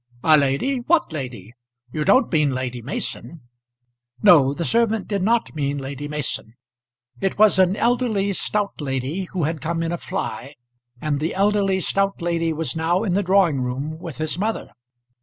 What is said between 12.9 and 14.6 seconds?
in the drawing room with his